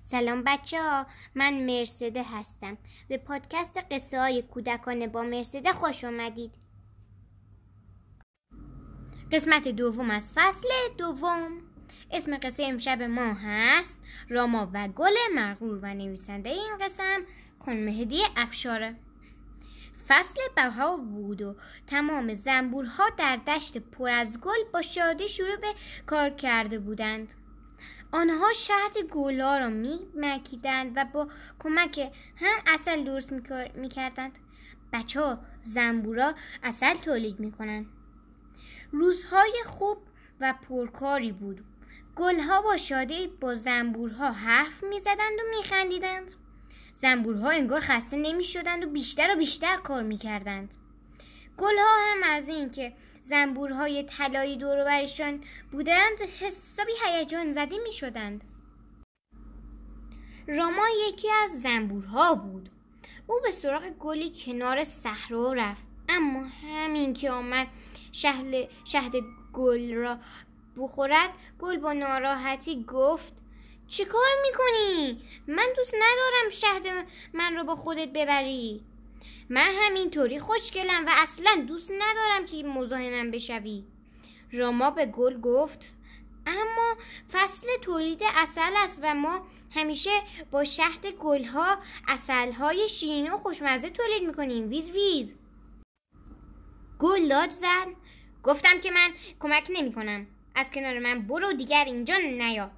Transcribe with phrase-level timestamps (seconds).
[0.00, 2.78] سلام بچه ها من مرسده هستم.
[3.08, 6.54] به پادکست قصه های کودکانه با مرسده خوش آمدید
[9.32, 11.50] قسمت دوم از فصل دوم.
[12.10, 13.98] اسم قصه امشب ما هست
[14.28, 17.20] راما و گل مغرور و نویسنده این قسم
[17.58, 18.96] خانم هدیه افشاره.
[20.08, 21.56] فصل بهار بود و
[21.86, 25.74] تمام زنبورها در دشت پر از گل با شادی شروع به
[26.06, 27.34] کار کرده بودند.
[28.12, 31.28] آنها شهد گلا را می مکیدند و با
[31.58, 31.98] کمک
[32.36, 33.32] هم اصل درست
[33.74, 34.38] می کردند
[34.92, 37.86] بچه ها زنبورا اصل تولید می کنند
[38.92, 39.98] روزهای خوب
[40.40, 41.64] و پرکاری بود.
[42.16, 46.34] گلها با شادی با زنبورها حرف می زدند و می خندیدند
[46.92, 50.74] زنبورها انگار خسته نمی شدند و بیشتر و بیشتر کار می کردند
[51.58, 58.44] گلها هم از اینکه زنبورهای طلایی دور برشان بودند حسابی هیجان زده می شدند
[60.48, 62.70] راما یکی از زنبورها بود.
[63.26, 67.66] او به سراغ گلی کنار صحرا رفت اما همین که آمد
[68.12, 69.12] شهد, شهد
[69.52, 70.18] گل را
[70.76, 73.32] بخورد گل با ناراحتی گفت
[73.86, 78.84] چی کار می‌کنی؟ من دوست ندارم شهد من رو با خودت ببری.
[79.48, 83.84] من همینطوری خوشگلم و اصلا دوست ندارم که مزاحمم بشوی.
[84.52, 85.92] راما به گل گفت
[86.46, 86.96] اما
[87.32, 90.10] فصل تولید اصل است و ما همیشه
[90.50, 91.78] با شهد گلها
[92.08, 94.68] اصلهای شیرین و خوشمزه تولید می‌کنیم.
[94.68, 95.34] ویز ویز.
[96.98, 97.86] گل داد زد.
[98.42, 99.10] گفتم که من
[99.40, 100.26] کمک نمی‌کنم.
[100.54, 102.70] از کنار من برو دیگر اینجا نیا.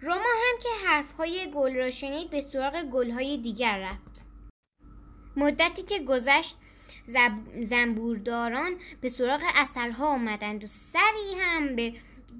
[0.00, 4.27] راما هم که حرفهای گل را شنید به سراغ گلهای دیگر رفت.
[5.38, 6.56] مدتی که گذشت
[7.62, 11.92] زنبورداران به سراغ اصلها آمدند و سری هم به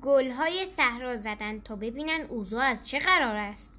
[0.03, 3.73] گلهای صحرا زدند تا ببینند اوضاع از چه قرار است.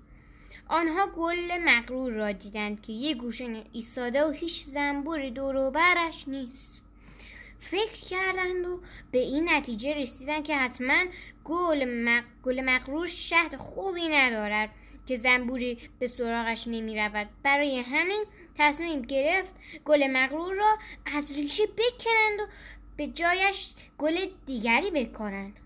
[0.67, 6.81] آنها گل مغرور را دیدند که یه گوشه ایستاده و هیچ زنبور دور برش نیست.
[7.59, 8.79] فکر کردند و
[9.11, 11.03] به این نتیجه رسیدند که حتما
[11.43, 11.85] گل,
[12.43, 14.69] گل مغرور شهد خوبی ندارد.
[15.09, 18.23] که زنبوری به سراغش نمی رود برای همین
[18.55, 19.51] تصمیم گرفت
[19.85, 22.51] گل مغرور را از ریشه بکنند و
[22.97, 25.59] به جایش گل دیگری بکنند.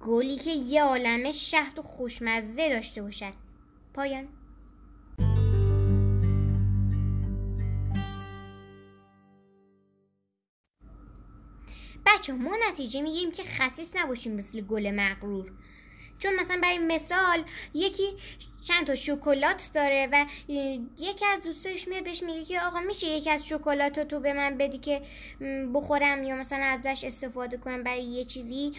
[0.00, 3.32] گلی که یه عالمه شهد و خوشمزه داشته باشد.
[3.94, 4.28] پایان.
[12.06, 15.52] بچه ما نتیجه می‌گیریم که خصیص نباشیم مثل گل مغرور.
[16.20, 17.44] چون مثلا برای مثال
[17.74, 18.04] یکی
[18.62, 20.26] چند تا شکلات داره و
[20.98, 24.58] یکی از دوستاش میاد بهش میگه که آقا میشه یکی از شکلات تو به من
[24.58, 25.02] بدی که
[25.74, 28.72] بخورم یا مثلا ازش استفاده کنم برای یه چیزی.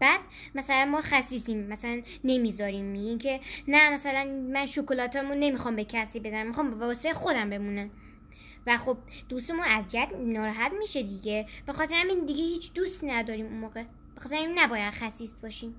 [0.00, 0.20] بعد
[0.54, 2.84] مثلا ما خصیصیم مثلا نمی‌ذاریم.
[2.84, 7.90] میگیم که نه مثلا من شکلاتامو نمی‌خوام به کسی بدم می‌خوام واسه خودم بمونه
[8.66, 8.96] و خب
[9.28, 11.46] دوستمون اذیت ناراحت میشه دیگه.
[11.66, 13.82] به خاطر همین دیگه هیچ دوست نداریم اون موقع.
[14.14, 15.74] به خاطر همین نباید خصیص باشیم.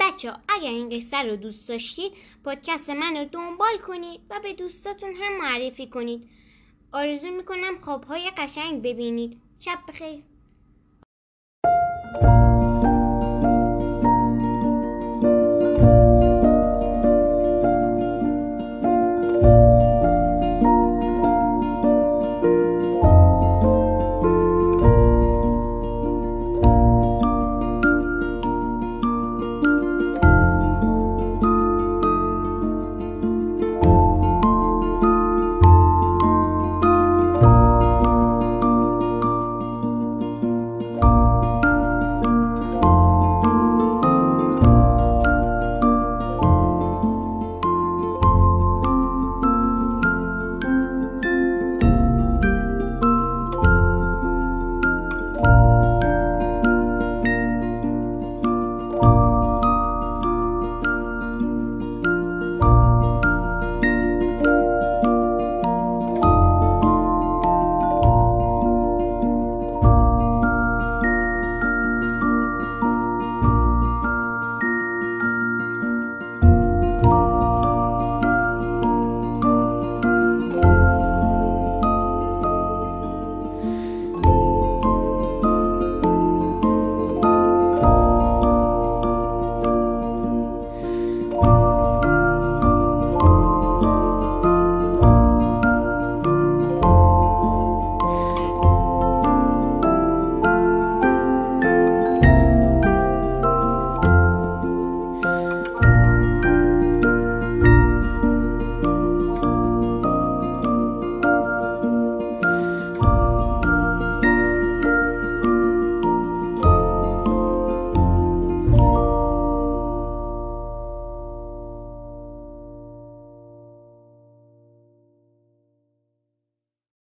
[0.00, 2.12] بچه اگر این قصه رو دوست داشتید
[2.44, 6.28] پادکست من رو دنبال کنید و به دوستاتون هم معرفی کنید.
[6.92, 9.40] آرزو می‌کنم خوابهای قشنگ ببینید.
[9.60, 10.22] شب بخیر.